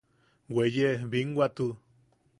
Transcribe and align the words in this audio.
Weye 0.55 0.89
binwatu. 1.11 1.67